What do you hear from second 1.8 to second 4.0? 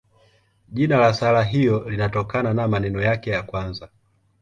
linatokana na maneno yake ya kwanza.